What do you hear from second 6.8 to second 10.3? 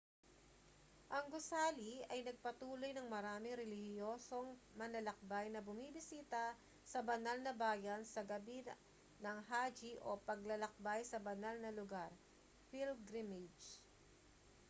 sa banal na bayan sa gabi ng hajj o